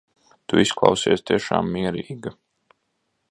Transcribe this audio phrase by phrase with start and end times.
[0.53, 2.35] Tu izklausies tiešām mierīga.